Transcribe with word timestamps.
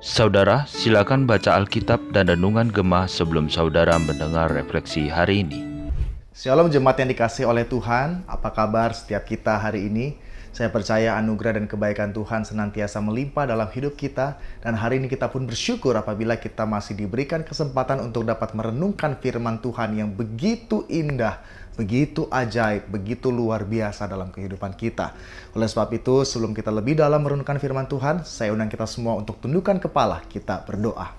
Saudara, 0.00 0.64
silakan 0.64 1.28
baca 1.28 1.52
Alkitab 1.60 2.16
dan 2.16 2.32
Renungan 2.32 2.72
Gemah 2.72 3.04
sebelum 3.04 3.52
saudara 3.52 4.00
mendengar 4.00 4.48
refleksi 4.48 5.12
hari 5.12 5.44
ini. 5.44 5.60
Shalom 6.32 6.72
jemaat 6.72 6.96
yang 7.04 7.12
dikasih 7.12 7.44
oleh 7.44 7.68
Tuhan, 7.68 8.24
apa 8.24 8.48
kabar 8.56 8.96
setiap 8.96 9.28
kita 9.28 9.60
hari 9.60 9.92
ini? 9.92 10.16
Saya 10.50 10.66
percaya 10.72 11.14
anugerah 11.14 11.62
dan 11.62 11.70
kebaikan 11.70 12.10
Tuhan 12.10 12.42
senantiasa 12.42 12.98
melimpah 12.98 13.46
dalam 13.46 13.70
hidup 13.70 13.94
kita 13.94 14.34
dan 14.64 14.74
hari 14.74 14.98
ini 14.98 15.06
kita 15.06 15.30
pun 15.30 15.46
bersyukur 15.46 15.94
apabila 15.94 16.40
kita 16.40 16.66
masih 16.66 16.98
diberikan 16.98 17.46
kesempatan 17.46 18.02
untuk 18.02 18.26
dapat 18.26 18.56
merenungkan 18.58 19.14
firman 19.20 19.62
Tuhan 19.62 19.94
yang 19.94 20.10
begitu 20.10 20.88
indah, 20.90 21.38
begitu 21.80 22.28
ajaib, 22.28 22.92
begitu 22.92 23.32
luar 23.32 23.64
biasa 23.64 24.04
dalam 24.04 24.28
kehidupan 24.28 24.76
kita. 24.76 25.16
Oleh 25.56 25.64
sebab 25.64 25.88
itu, 25.96 26.28
sebelum 26.28 26.52
kita 26.52 26.68
lebih 26.68 27.00
dalam 27.00 27.24
merenungkan 27.24 27.56
firman 27.56 27.88
Tuhan, 27.88 28.28
saya 28.28 28.52
undang 28.52 28.68
kita 28.68 28.84
semua 28.84 29.16
untuk 29.16 29.40
tundukkan 29.40 29.80
kepala, 29.80 30.20
kita 30.28 30.60
berdoa. 30.68 31.16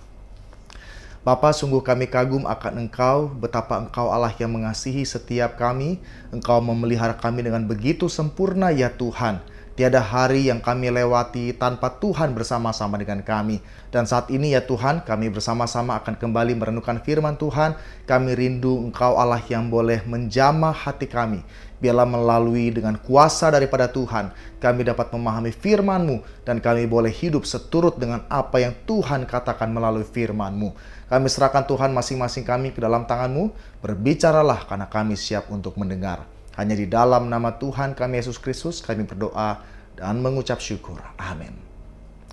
Bapa, 1.22 1.54
sungguh 1.54 1.86
kami 1.86 2.10
kagum 2.10 2.50
akan 2.50 2.86
Engkau, 2.86 3.30
betapa 3.30 3.78
Engkau 3.78 4.10
Allah 4.10 4.34
yang 4.42 4.58
mengasihi 4.58 5.06
setiap 5.06 5.54
kami. 5.54 6.02
Engkau 6.34 6.58
memelihara 6.66 7.14
kami 7.14 7.46
dengan 7.46 7.62
begitu 7.66 8.10
sempurna 8.10 8.74
ya 8.74 8.90
Tuhan. 8.90 9.38
Tiada 9.82 9.98
hari 9.98 10.46
yang 10.46 10.62
kami 10.62 10.94
lewati 10.94 11.58
tanpa 11.58 11.90
Tuhan 11.98 12.38
bersama-sama 12.38 13.02
dengan 13.02 13.26
kami. 13.26 13.66
Dan 13.90 14.06
saat 14.06 14.30
ini 14.30 14.54
ya 14.54 14.62
Tuhan, 14.62 15.02
kami 15.02 15.34
bersama-sama 15.34 15.98
akan 15.98 16.22
kembali 16.22 16.54
merenungkan 16.54 17.02
firman 17.02 17.34
Tuhan. 17.34 17.74
Kami 18.06 18.38
rindu 18.38 18.78
Engkau 18.78 19.18
Allah 19.18 19.42
yang 19.50 19.74
boleh 19.74 20.06
menjamah 20.06 20.70
hati 20.70 21.10
kami. 21.10 21.42
Biarlah 21.82 22.06
melalui 22.06 22.70
dengan 22.70 22.94
kuasa 22.94 23.50
daripada 23.50 23.90
Tuhan, 23.90 24.30
kami 24.62 24.86
dapat 24.86 25.10
memahami 25.18 25.50
firman-Mu 25.50 26.46
dan 26.46 26.62
kami 26.62 26.86
boleh 26.86 27.10
hidup 27.10 27.50
seturut 27.50 27.98
dengan 27.98 28.22
apa 28.30 28.62
yang 28.62 28.78
Tuhan 28.86 29.26
katakan 29.26 29.74
melalui 29.74 30.06
firman-Mu. 30.06 30.78
Kami 31.10 31.26
serahkan 31.26 31.66
Tuhan 31.66 31.90
masing-masing 31.90 32.46
kami 32.46 32.70
ke 32.70 32.86
dalam 32.86 33.10
tangan-Mu. 33.10 33.50
Berbicaralah 33.82 34.62
karena 34.70 34.86
kami 34.86 35.18
siap 35.18 35.50
untuk 35.50 35.74
mendengar. 35.82 36.30
Hanya 36.54 36.76
di 36.76 36.86
dalam 36.86 37.32
nama 37.32 37.56
Tuhan 37.56 37.96
kami 37.96 38.20
Yesus 38.20 38.36
Kristus 38.36 38.84
kami 38.84 39.08
berdoa 39.08 39.81
dan 39.96 40.20
mengucap 40.20 40.60
syukur. 40.62 41.00
Amin. 41.18 41.54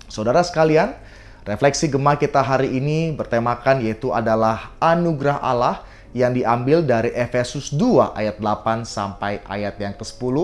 Saudara 0.09 0.41
sekalian, 0.41 0.97
refleksi 1.45 1.85
gemah 1.85 2.17
kita 2.17 2.41
hari 2.41 2.77
ini 2.77 3.13
bertemakan 3.13 3.85
yaitu 3.85 4.09
adalah 4.09 4.73
anugerah 4.81 5.37
Allah 5.37 5.85
yang 6.17 6.33
diambil 6.33 6.81
dari 6.81 7.13
Efesus 7.13 7.69
2 7.69 8.17
ayat 8.17 8.41
8 8.41 8.85
sampai 8.85 9.45
ayat 9.45 9.77
yang 9.77 9.93
ke-10. 9.93 10.35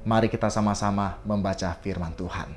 Mari 0.00 0.32
kita 0.32 0.48
sama-sama 0.48 1.20
membaca 1.28 1.76
firman 1.84 2.16
Tuhan. 2.16 2.48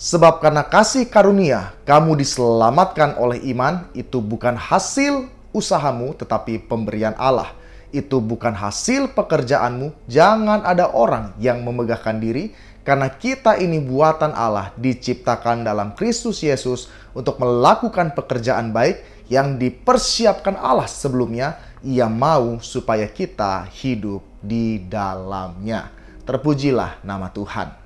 Sebab 0.00 0.40
karena 0.40 0.64
kasih 0.64 1.10
karunia 1.10 1.76
kamu 1.84 2.16
diselamatkan 2.16 3.20
oleh 3.20 3.42
iman, 3.52 3.84
itu 3.92 4.22
bukan 4.22 4.56
hasil 4.56 5.28
usahamu 5.52 6.16
tetapi 6.16 6.62
pemberian 6.70 7.12
Allah. 7.18 7.52
Itu 7.90 8.22
bukan 8.22 8.54
hasil 8.54 9.12
pekerjaanmu, 9.18 9.92
jangan 10.06 10.62
ada 10.62 10.94
orang 10.94 11.34
yang 11.42 11.60
memegahkan 11.66 12.22
diri, 12.22 12.54
karena 12.80 13.12
kita 13.12 13.60
ini 13.60 13.76
buatan 13.78 14.32
Allah 14.32 14.72
diciptakan 14.80 15.62
dalam 15.62 15.92
Kristus 15.92 16.40
Yesus 16.40 16.88
untuk 17.12 17.36
melakukan 17.36 18.16
pekerjaan 18.16 18.72
baik 18.72 19.04
yang 19.30 19.60
dipersiapkan 19.60 20.58
Allah 20.58 20.90
sebelumnya, 20.90 21.60
ia 21.86 22.10
mau 22.10 22.58
supaya 22.58 23.06
kita 23.06 23.68
hidup 23.70 24.24
di 24.42 24.82
dalamnya. 24.82 25.92
Terpujilah 26.26 27.04
nama 27.06 27.30
Tuhan. 27.30 27.80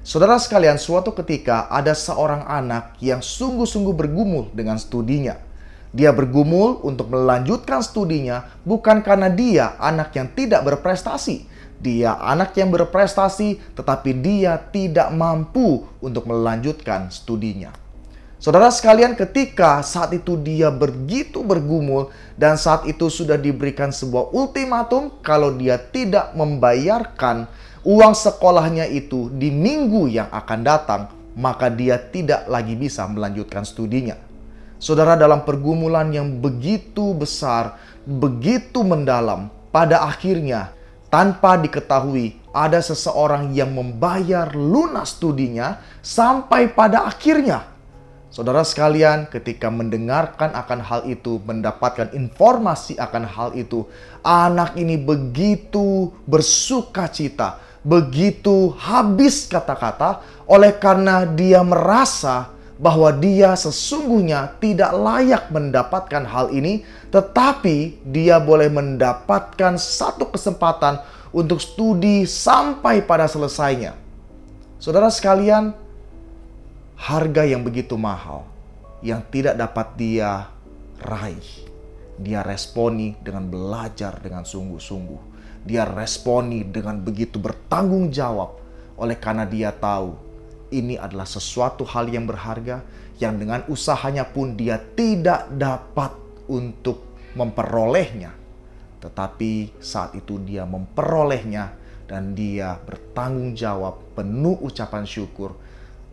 Saudara 0.00 0.40
sekalian, 0.40 0.80
suatu 0.80 1.12
ketika 1.12 1.68
ada 1.68 1.92
seorang 1.92 2.46
anak 2.48 2.96
yang 3.04 3.20
sungguh-sungguh 3.20 3.92
bergumul 3.92 4.48
dengan 4.56 4.80
studinya. 4.80 5.36
Dia 5.90 6.14
bergumul 6.14 6.80
untuk 6.86 7.10
melanjutkan 7.10 7.82
studinya 7.82 8.46
bukan 8.62 9.02
karena 9.02 9.26
dia 9.26 9.74
anak 9.76 10.14
yang 10.14 10.30
tidak 10.32 10.62
berprestasi. 10.62 11.50
Dia 11.80 12.20
anak 12.20 12.52
yang 12.60 12.68
berprestasi 12.68 13.72
tetapi 13.72 14.12
dia 14.20 14.60
tidak 14.60 15.08
mampu 15.16 15.88
untuk 16.04 16.28
melanjutkan 16.28 17.08
studinya. 17.08 17.72
Saudara 18.40 18.72
sekalian, 18.72 19.12
ketika 19.20 19.84
saat 19.84 20.16
itu 20.16 20.32
dia 20.40 20.72
begitu 20.72 21.44
bergumul 21.44 22.08
dan 22.40 22.56
saat 22.56 22.88
itu 22.88 23.12
sudah 23.12 23.36
diberikan 23.36 23.92
sebuah 23.92 24.32
ultimatum 24.32 25.12
kalau 25.20 25.52
dia 25.52 25.76
tidak 25.76 26.32
membayarkan 26.32 27.44
uang 27.84 28.16
sekolahnya 28.16 28.88
itu 28.88 29.28
di 29.36 29.52
minggu 29.52 30.08
yang 30.08 30.32
akan 30.32 30.60
datang, 30.64 31.12
maka 31.36 31.68
dia 31.68 32.00
tidak 32.00 32.48
lagi 32.48 32.80
bisa 32.80 33.04
melanjutkan 33.12 33.60
studinya. 33.60 34.16
Saudara, 34.80 35.20
dalam 35.20 35.44
pergumulan 35.44 36.08
yang 36.08 36.40
begitu 36.40 37.12
besar, 37.12 37.76
begitu 38.08 38.80
mendalam, 38.80 39.52
pada 39.68 40.00
akhirnya 40.08 40.72
tanpa 41.10 41.58
diketahui 41.58 42.38
ada 42.54 42.78
seseorang 42.78 43.50
yang 43.50 43.74
membayar 43.74 44.46
lunas 44.54 45.18
studinya 45.18 45.82
sampai 46.00 46.70
pada 46.70 47.04
akhirnya. 47.04 47.66
Saudara 48.30 48.62
sekalian, 48.62 49.26
ketika 49.26 49.66
mendengarkan 49.74 50.54
akan 50.54 50.80
hal 50.86 51.00
itu, 51.10 51.42
mendapatkan 51.42 52.14
informasi 52.14 52.94
akan 52.94 53.26
hal 53.26 53.50
itu, 53.58 53.90
anak 54.22 54.78
ini 54.78 54.94
begitu 54.94 56.14
bersuka 56.30 57.10
cita, 57.10 57.58
begitu 57.82 58.70
habis 58.78 59.50
kata-kata 59.50 60.22
oleh 60.46 60.70
karena 60.78 61.26
dia 61.26 61.58
merasa 61.66 62.54
bahwa 62.80 63.12
dia 63.12 63.52
sesungguhnya 63.52 64.56
tidak 64.56 64.96
layak 64.96 65.52
mendapatkan 65.52 66.24
hal 66.24 66.48
ini, 66.48 66.80
tetapi 67.12 68.00
dia 68.08 68.40
boleh 68.40 68.72
mendapatkan 68.72 69.76
satu 69.76 70.32
kesempatan 70.32 71.04
untuk 71.30 71.60
studi 71.60 72.24
sampai 72.24 73.04
pada 73.04 73.28
selesainya. 73.28 73.92
Saudara 74.80 75.12
sekalian, 75.12 75.76
harga 76.96 77.44
yang 77.44 77.60
begitu 77.60 78.00
mahal 78.00 78.48
yang 79.04 79.20
tidak 79.28 79.60
dapat 79.60 79.86
dia 80.00 80.48
raih, 81.04 81.68
dia 82.16 82.40
responi 82.40 83.12
dengan 83.20 83.44
belajar 83.44 84.16
dengan 84.24 84.48
sungguh-sungguh 84.48 85.30
dia 85.64 85.84
responi 85.84 86.64
dengan 86.64 86.96
begitu 87.00 87.36
bertanggung 87.36 88.08
jawab 88.08 88.56
oleh 88.96 89.16
karena 89.16 89.44
dia 89.44 89.72
tahu 89.72 90.16
ini 90.70 90.94
adalah 90.96 91.26
sesuatu 91.26 91.82
hal 91.86 92.06
yang 92.10 92.26
berharga 92.26 92.82
yang 93.20 93.36
dengan 93.36 93.66
usahanya 93.68 94.24
pun 94.26 94.56
dia 94.56 94.80
tidak 94.80 95.50
dapat 95.52 96.14
untuk 96.48 97.10
memperolehnya. 97.36 98.32
Tetapi 99.00 99.80
saat 99.80 100.16
itu 100.16 100.40
dia 100.42 100.64
memperolehnya 100.64 101.76
dan 102.08 102.34
dia 102.34 102.74
bertanggung 102.74 103.54
jawab 103.54 104.16
penuh 104.18 104.58
ucapan 104.66 105.06
syukur, 105.06 105.54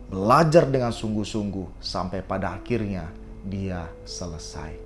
belajar 0.08 0.68
dengan 0.68 0.94
sungguh-sungguh 0.94 1.82
sampai 1.82 2.22
pada 2.22 2.54
akhirnya 2.54 3.10
dia 3.44 3.88
selesai. 4.06 4.78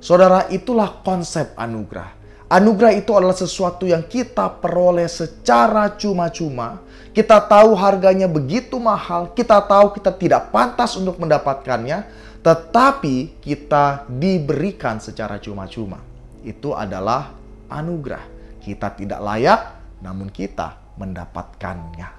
Saudara, 0.00 0.48
itulah 0.48 1.04
konsep 1.04 1.52
anugerah 1.56 2.19
Anugerah 2.50 2.98
itu 2.98 3.14
adalah 3.14 3.38
sesuatu 3.38 3.86
yang 3.86 4.02
kita 4.02 4.58
peroleh 4.58 5.06
secara 5.06 5.86
cuma-cuma. 5.94 6.82
Kita 7.14 7.38
tahu 7.38 7.78
harganya 7.78 8.26
begitu 8.26 8.74
mahal, 8.82 9.30
kita 9.38 9.62
tahu 9.62 9.94
kita 9.94 10.10
tidak 10.18 10.50
pantas 10.50 10.98
untuk 10.98 11.14
mendapatkannya, 11.22 12.10
tetapi 12.42 13.38
kita 13.38 14.02
diberikan 14.10 14.98
secara 14.98 15.38
cuma-cuma. 15.38 16.02
Itu 16.42 16.74
adalah 16.74 17.30
anugerah. 17.70 18.26
Kita 18.58 18.98
tidak 18.98 19.22
layak, 19.22 19.60
namun 20.02 20.26
kita 20.26 20.74
mendapatkannya. 20.98 22.18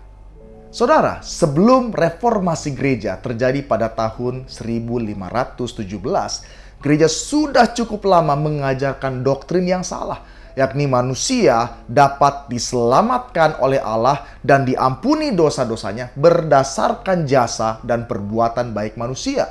Saudara, 0.71 1.19
sebelum 1.19 1.91
reformasi 1.91 2.71
gereja 2.71 3.19
terjadi 3.19 3.67
pada 3.67 3.91
tahun 3.91 4.47
1517, 4.47 5.59
gereja 6.81 7.07
sudah 7.07 7.71
cukup 7.71 8.09
lama 8.09 8.33
mengajarkan 8.33 9.21
doktrin 9.21 9.69
yang 9.69 9.85
salah, 9.85 10.25
yakni 10.57 10.89
manusia 10.89 11.85
dapat 11.87 12.49
diselamatkan 12.51 13.61
oleh 13.63 13.79
Allah 13.79 14.25
dan 14.41 14.67
diampuni 14.67 15.31
dosa-dosanya 15.31 16.11
berdasarkan 16.17 17.23
jasa 17.29 17.79
dan 17.85 18.09
perbuatan 18.09 18.73
baik 18.75 18.97
manusia. 18.97 19.47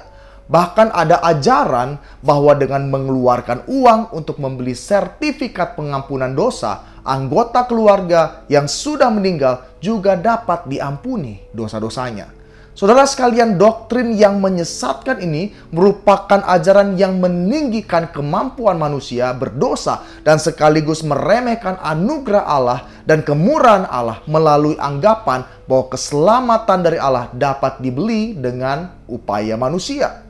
Bahkan 0.51 0.91
ada 0.91 1.23
ajaran 1.23 2.03
bahwa 2.27 2.59
dengan 2.59 2.91
mengeluarkan 2.91 3.71
uang 3.71 4.11
untuk 4.19 4.43
membeli 4.43 4.75
sertifikat 4.75 5.79
pengampunan 5.79 6.35
dosa, 6.35 6.99
anggota 7.07 7.71
keluarga 7.71 8.43
yang 8.51 8.67
sudah 8.67 9.15
meninggal 9.15 9.79
juga 9.79 10.19
dapat 10.19 10.67
diampuni 10.67 11.39
dosa-dosanya. 11.55 12.40
Saudara 12.81 13.05
sekalian, 13.05 13.61
doktrin 13.61 14.17
yang 14.17 14.41
menyesatkan 14.41 15.21
ini 15.21 15.53
merupakan 15.69 16.41
ajaran 16.49 16.97
yang 16.97 17.21
meninggikan 17.21 18.09
kemampuan 18.09 18.81
manusia 18.81 19.37
berdosa 19.37 20.01
dan 20.25 20.41
sekaligus 20.41 21.05
meremehkan 21.05 21.77
anugerah 21.77 22.41
Allah 22.41 22.89
dan 23.05 23.21
kemurahan 23.21 23.85
Allah 23.85 24.25
melalui 24.25 24.81
anggapan 24.81 25.45
bahwa 25.69 25.93
keselamatan 25.93 26.81
dari 26.81 26.97
Allah 26.97 27.29
dapat 27.37 27.85
dibeli 27.85 28.33
dengan 28.33 28.97
upaya 29.05 29.61
manusia. 29.61 30.25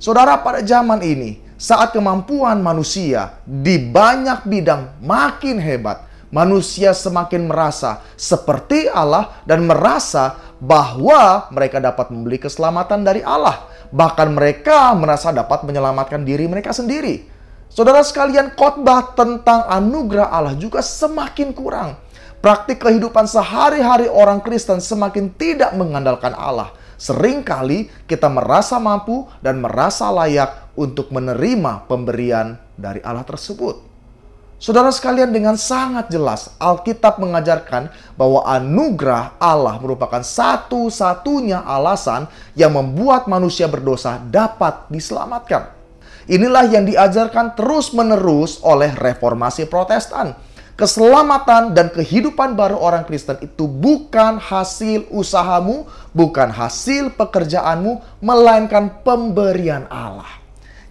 Saudara, 0.00 0.40
pada 0.40 0.64
zaman 0.64 1.04
ini, 1.04 1.36
saat 1.60 1.92
kemampuan 1.92 2.64
manusia 2.64 3.36
di 3.44 3.76
banyak 3.76 4.48
bidang 4.48 5.04
makin 5.04 5.60
hebat, 5.60 6.00
manusia 6.32 6.96
semakin 6.96 7.44
merasa 7.44 8.00
seperti 8.16 8.88
Allah 8.88 9.36
dan 9.44 9.68
merasa 9.68 10.53
bahwa 10.64 11.52
mereka 11.52 11.76
dapat 11.76 12.08
membeli 12.08 12.40
keselamatan 12.40 13.04
dari 13.04 13.20
Allah. 13.20 13.68
Bahkan 13.92 14.28
mereka 14.32 14.96
merasa 14.96 15.30
dapat 15.30 15.62
menyelamatkan 15.68 16.24
diri 16.24 16.48
mereka 16.48 16.72
sendiri. 16.72 17.28
Saudara 17.68 18.00
sekalian, 18.00 18.56
khotbah 18.56 19.12
tentang 19.12 19.66
anugerah 19.68 20.32
Allah 20.32 20.56
juga 20.56 20.80
semakin 20.80 21.52
kurang. 21.52 22.00
Praktik 22.40 22.80
kehidupan 22.80 23.24
sehari-hari 23.24 24.08
orang 24.08 24.40
Kristen 24.44 24.80
semakin 24.80 25.32
tidak 25.36 25.72
mengandalkan 25.76 26.32
Allah. 26.36 26.72
Seringkali 27.00 28.08
kita 28.08 28.30
merasa 28.30 28.78
mampu 28.78 29.26
dan 29.42 29.60
merasa 29.60 30.08
layak 30.12 30.72
untuk 30.78 31.10
menerima 31.10 31.88
pemberian 31.90 32.56
dari 32.78 33.02
Allah 33.02 33.26
tersebut. 33.26 33.93
Saudara 34.64 34.88
sekalian 34.88 35.28
dengan 35.28 35.60
sangat 35.60 36.08
jelas 36.08 36.48
Alkitab 36.56 37.20
mengajarkan 37.20 37.92
bahwa 38.16 38.48
anugerah 38.48 39.36
Allah 39.36 39.76
merupakan 39.76 40.24
satu-satunya 40.24 41.60
alasan 41.68 42.24
yang 42.56 42.72
membuat 42.72 43.28
manusia 43.28 43.68
berdosa 43.68 44.16
dapat 44.32 44.88
diselamatkan. 44.88 45.68
Inilah 46.32 46.64
yang 46.72 46.88
diajarkan 46.88 47.52
terus-menerus 47.52 48.64
oleh 48.64 48.88
reformasi 48.96 49.68
Protestan. 49.68 50.32
Keselamatan 50.80 51.76
dan 51.76 51.92
kehidupan 51.92 52.56
baru 52.56 52.80
orang 52.80 53.04
Kristen 53.04 53.36
itu 53.44 53.68
bukan 53.68 54.40
hasil 54.40 55.12
usahamu, 55.12 55.84
bukan 56.16 56.48
hasil 56.48 57.12
pekerjaanmu, 57.12 58.00
melainkan 58.24 58.88
pemberian 59.04 59.84
Allah. 59.92 60.43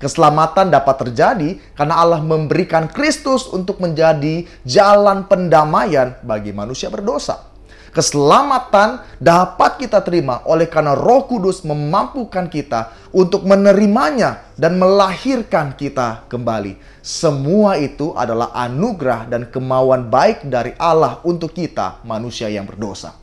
Keselamatan 0.04 0.68
dapat 0.68 1.08
terjadi 1.08 1.56
karena 1.80 1.96
Allah 1.96 2.20
memberikan 2.20 2.92
Kristus 2.92 3.48
untuk 3.48 3.80
menjadi 3.80 4.44
jalan 4.68 5.24
pendamaian 5.32 6.20
bagi 6.20 6.52
manusia 6.52 6.92
berdosa. 6.92 7.56
Keselamatan 7.96 9.00
dapat 9.22 9.80
kita 9.80 10.04
terima 10.04 10.44
oleh 10.44 10.68
karena 10.68 10.92
Roh 10.92 11.24
Kudus 11.24 11.64
memampukan 11.64 12.52
kita 12.52 12.92
untuk 13.16 13.48
menerimanya 13.48 14.44
dan 14.60 14.76
melahirkan 14.76 15.72
kita 15.78 16.28
kembali. 16.28 16.76
Semua 17.00 17.80
itu 17.80 18.12
adalah 18.12 18.52
anugerah 18.52 19.32
dan 19.32 19.48
kemauan 19.48 20.12
baik 20.12 20.44
dari 20.52 20.76
Allah 20.76 21.24
untuk 21.24 21.56
kita, 21.56 22.04
manusia 22.04 22.52
yang 22.52 22.68
berdosa. 22.68 23.16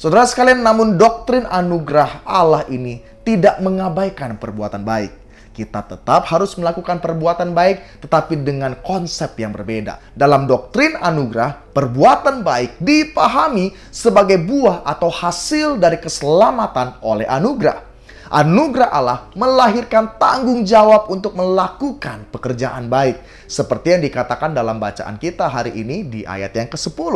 Saudara 0.00 0.24
sekalian, 0.24 0.64
namun 0.64 0.96
doktrin 0.96 1.44
anugerah 1.44 2.24
Allah 2.24 2.64
ini 2.72 3.04
tidak 3.26 3.60
mengabaikan 3.60 4.38
perbuatan 4.38 4.86
baik 4.86 5.23
kita 5.54 5.86
tetap 5.86 6.26
harus 6.26 6.58
melakukan 6.58 6.98
perbuatan 6.98 7.54
baik, 7.54 8.02
tetapi 8.02 8.42
dengan 8.42 8.74
konsep 8.82 9.38
yang 9.38 9.54
berbeda. 9.54 10.02
Dalam 10.10 10.50
doktrin 10.50 10.98
anugerah, 10.98 11.70
perbuatan 11.70 12.42
baik 12.42 12.82
dipahami 12.82 13.70
sebagai 13.94 14.42
buah 14.42 14.82
atau 14.82 15.08
hasil 15.08 15.78
dari 15.78 16.02
keselamatan 16.02 16.98
oleh 17.06 17.30
anugerah. 17.30 17.94
Anugerah 18.34 18.90
Allah 18.90 19.30
melahirkan 19.38 20.18
tanggung 20.18 20.66
jawab 20.66 21.06
untuk 21.06 21.38
melakukan 21.38 22.26
pekerjaan 22.34 22.90
baik. 22.90 23.22
Seperti 23.46 23.94
yang 23.94 24.02
dikatakan 24.02 24.50
dalam 24.50 24.82
bacaan 24.82 25.20
kita 25.22 25.46
hari 25.46 25.76
ini 25.78 26.02
di 26.02 26.20
ayat 26.26 26.50
yang 26.56 26.66
ke-10. 26.66 27.14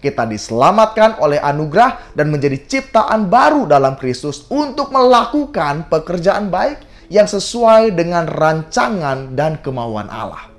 Kita 0.00 0.24
diselamatkan 0.24 1.20
oleh 1.20 1.36
anugerah 1.42 2.16
dan 2.16 2.32
menjadi 2.32 2.60
ciptaan 2.64 3.28
baru 3.28 3.68
dalam 3.68 3.98
Kristus 4.00 4.48
untuk 4.48 4.88
melakukan 4.88 5.90
pekerjaan 5.92 6.48
baik 6.48 6.93
yang 7.12 7.28
sesuai 7.28 7.92
dengan 7.92 8.28
rancangan 8.28 9.32
dan 9.36 9.60
kemauan 9.60 10.08
Allah. 10.08 10.54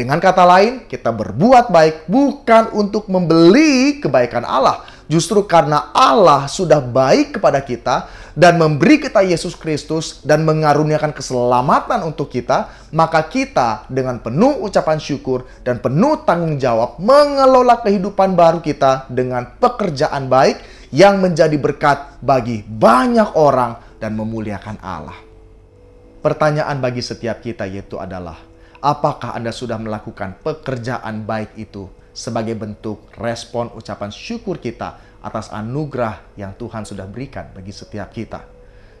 Dengan 0.00 0.16
kata 0.16 0.48
lain, 0.48 0.88
kita 0.88 1.12
berbuat 1.12 1.68
baik 1.68 2.08
bukan 2.08 2.72
untuk 2.72 3.12
membeli 3.12 4.00
kebaikan 4.00 4.48
Allah, 4.48 4.80
justru 5.12 5.44
karena 5.44 5.92
Allah 5.92 6.48
sudah 6.48 6.80
baik 6.80 7.36
kepada 7.36 7.60
kita 7.60 8.08
dan 8.32 8.56
memberi 8.56 8.96
kita 8.96 9.20
Yesus 9.20 9.52
Kristus 9.52 10.24
dan 10.24 10.48
mengaruniakan 10.48 11.12
keselamatan 11.12 12.06
untuk 12.08 12.32
kita, 12.32 12.72
maka 12.96 13.26
kita 13.28 13.84
dengan 13.92 14.22
penuh 14.24 14.64
ucapan 14.64 14.96
syukur 14.96 15.44
dan 15.66 15.84
penuh 15.84 16.22
tanggung 16.24 16.56
jawab 16.56 16.96
mengelola 16.96 17.84
kehidupan 17.84 18.32
baru 18.32 18.64
kita 18.64 19.04
dengan 19.12 19.58
pekerjaan 19.60 20.32
baik 20.32 20.88
yang 20.96 21.20
menjadi 21.20 21.60
berkat 21.60 22.16
bagi 22.24 22.64
banyak 22.64 23.36
orang 23.36 23.76
dan 24.00 24.16
memuliakan 24.16 24.80
Allah. 24.80 25.29
Pertanyaan 26.20 26.84
bagi 26.84 27.00
setiap 27.00 27.40
kita 27.40 27.64
yaitu 27.64 27.96
adalah, 27.96 28.36
apakah 28.84 29.32
Anda 29.32 29.56
sudah 29.56 29.80
melakukan 29.80 30.36
pekerjaan 30.44 31.24
baik 31.24 31.56
itu 31.56 31.88
sebagai 32.12 32.60
bentuk 32.60 33.08
respon 33.16 33.72
ucapan 33.72 34.12
syukur 34.12 34.60
kita 34.60 35.00
atas 35.24 35.48
anugerah 35.48 36.20
yang 36.36 36.52
Tuhan 36.60 36.84
sudah 36.84 37.08
berikan 37.08 37.48
bagi 37.56 37.72
setiap 37.72 38.12
kita? 38.12 38.44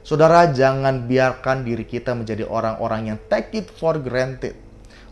Saudara, 0.00 0.48
jangan 0.48 1.04
biarkan 1.04 1.60
diri 1.60 1.84
kita 1.84 2.16
menjadi 2.16 2.48
orang-orang 2.48 3.12
yang 3.12 3.18
take 3.28 3.52
it 3.52 3.68
for 3.68 4.00
granted. 4.00 4.56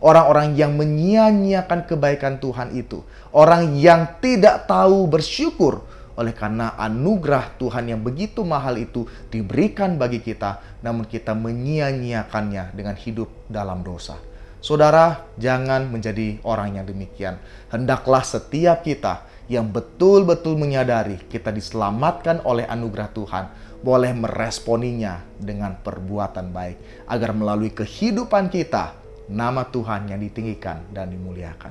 Orang-orang 0.00 0.56
yang 0.56 0.81
menyia-nyiakan 0.81 1.84
kebaikan 1.84 2.40
Tuhan 2.40 2.72
itu. 2.72 3.05
Orang 3.37 3.76
yang 3.76 4.16
tidak 4.25 4.64
tahu 4.64 5.05
bersyukur 5.12 5.84
oleh 6.19 6.35
karena 6.35 6.75
anugerah 6.75 7.55
Tuhan 7.62 7.94
yang 7.94 8.03
begitu 8.03 8.43
mahal 8.43 8.75
itu 8.75 9.06
diberikan 9.31 9.94
bagi 9.94 10.19
kita, 10.19 10.82
namun 10.82 11.06
kita 11.06 11.31
menyia-nyiakannya 11.38 12.75
dengan 12.75 12.99
hidup 12.99 13.31
dalam 13.47 13.87
dosa. 13.87 14.19
Saudara, 14.59 15.23
jangan 15.38 15.87
menjadi 15.87 16.43
orang 16.43 16.82
yang 16.82 16.87
demikian. 16.91 17.38
Hendaklah 17.70 18.26
setiap 18.26 18.82
kita 18.82 19.23
yang 19.47 19.70
betul-betul 19.70 20.59
menyadari 20.59 21.23
kita 21.31 21.55
diselamatkan 21.55 22.43
oleh 22.43 22.67
anugerah 22.67 23.09
Tuhan, 23.15 23.44
boleh 23.79 24.11
meresponinya 24.11 25.23
dengan 25.38 25.79
perbuatan 25.79 26.50
baik, 26.50 27.06
agar 27.06 27.31
melalui 27.31 27.70
kehidupan 27.70 28.50
kita, 28.50 28.99
nama 29.31 29.62
Tuhan 29.62 30.11
yang 30.11 30.19
ditinggikan 30.19 30.91
dan 30.91 31.15
dimuliakan. 31.15 31.70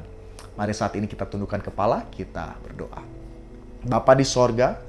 Mari 0.55 0.71
saat 0.71 0.95
ini 0.95 1.11
kita 1.11 1.27
tundukkan 1.27 1.59
kepala, 1.59 2.07
kita 2.07 2.55
berdoa. 2.63 3.16
Bapa 3.85 4.17
di 4.17 4.25
sorga, 4.25 4.79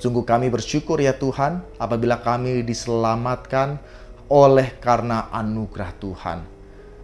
sungguh 0.00 0.24
kami 0.24 0.48
bersyukur 0.48 1.00
ya 1.00 1.16
Tuhan 1.16 1.60
apabila 1.76 2.22
kami 2.22 2.64
diselamatkan 2.64 3.76
oleh 4.28 4.76
karena 4.80 5.28
anugerah 5.32 5.92
Tuhan. 6.00 6.38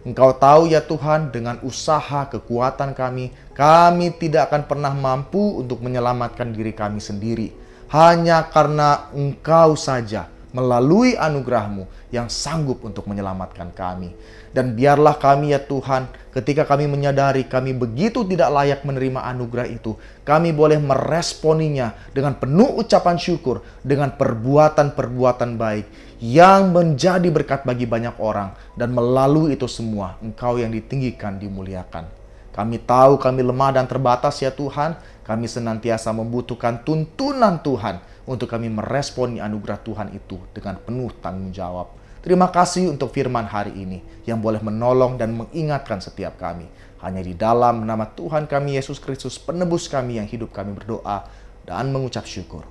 Engkau 0.05 0.37
tahu 0.37 0.69
ya 0.69 0.85
Tuhan 0.85 1.33
dengan 1.33 1.57
usaha 1.65 2.29
kekuatan 2.29 2.93
kami, 2.93 3.33
kami 3.57 4.13
tidak 4.21 4.53
akan 4.53 4.69
pernah 4.69 4.93
mampu 4.93 5.57
untuk 5.57 5.81
menyelamatkan 5.81 6.53
diri 6.53 6.77
kami 6.77 7.01
sendiri. 7.01 7.49
Hanya 7.89 8.45
karena 8.53 9.09
Engkau 9.17 9.73
saja 9.73 10.34
melalui 10.55 11.19
anugerahmu 11.19 11.83
yang 12.15 12.31
sanggup 12.31 12.79
untuk 12.87 13.03
menyelamatkan 13.11 13.75
kami. 13.75 14.15
Dan 14.55 14.71
biarlah 14.71 15.19
kami 15.19 15.51
ya 15.51 15.59
Tuhan, 15.59 16.07
ketika 16.31 16.63
kami 16.63 16.87
menyadari 16.87 17.43
kami 17.43 17.75
begitu 17.75 18.23
tidak 18.23 18.55
layak 18.55 18.87
menerima 18.87 19.19
anugerah 19.35 19.67
itu, 19.67 19.99
kami 20.23 20.55
boleh 20.55 20.79
meresponinya 20.79 21.91
dengan 22.15 22.39
penuh 22.39 22.79
ucapan 22.79 23.19
syukur, 23.19 23.67
dengan 23.83 24.15
perbuatan-perbuatan 24.15 25.59
baik 25.59 25.85
yang 26.23 26.71
menjadi 26.71 27.27
berkat 27.27 27.67
bagi 27.67 27.83
banyak 27.83 28.15
orang. 28.23 28.55
Dan 28.79 28.95
melalui 28.95 29.59
itu 29.59 29.67
semua, 29.67 30.15
Engkau 30.23 30.55
yang 30.55 30.71
ditinggikan, 30.71 31.35
dimuliakan. 31.35 32.24
Kami 32.55 32.79
tahu 32.79 33.19
kami 33.19 33.43
lemah 33.43 33.75
dan 33.75 33.83
terbatas 33.83 34.39
ya 34.39 34.47
Tuhan, 34.47 34.95
kami 35.27 35.43
senantiasa 35.43 36.15
membutuhkan 36.15 36.87
tuntunan 36.87 37.59
Tuhan 37.59 37.99
untuk 38.23 38.47
kami 38.47 38.71
meresponi 38.71 39.43
anugerah 39.43 39.83
Tuhan 39.83 40.15
itu 40.15 40.39
dengan 40.55 40.79
penuh 40.79 41.11
tanggung 41.19 41.51
jawab. 41.51 41.91
Terima 42.23 42.47
kasih 42.49 42.89
untuk 42.89 43.11
firman 43.11 43.43
hari 43.43 43.75
ini 43.75 43.99
yang 44.23 44.39
boleh 44.39 44.63
menolong 44.63 45.19
dan 45.19 45.35
mengingatkan 45.35 45.99
setiap 45.99 46.39
kami. 46.39 46.65
Hanya 47.03 47.21
di 47.21 47.35
dalam 47.35 47.83
nama 47.83 48.07
Tuhan 48.07 48.47
kami 48.47 48.79
Yesus 48.79 49.03
Kristus, 49.03 49.35
penebus 49.35 49.91
kami 49.91 50.17
yang 50.17 50.25
hidup 50.25 50.55
kami 50.55 50.73
berdoa 50.73 51.27
dan 51.67 51.91
mengucap 51.91 52.23
syukur. 52.23 52.65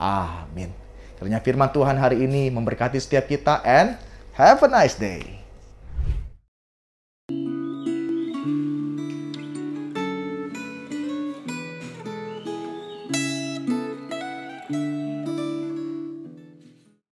Amin. 0.00 0.74
Kiranya 1.20 1.44
firman 1.44 1.70
Tuhan 1.70 2.00
hari 2.00 2.24
ini 2.24 2.48
memberkati 2.50 2.98
setiap 2.98 3.28
kita 3.30 3.60
and 3.62 4.00
have 4.34 4.64
a 4.64 4.68
nice 4.72 4.98
day. 4.98 5.45